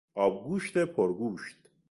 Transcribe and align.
آبگوشت 0.15 0.77
پرگوشت 0.77 1.57